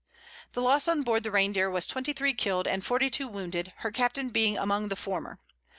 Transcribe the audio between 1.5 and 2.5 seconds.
was twenty three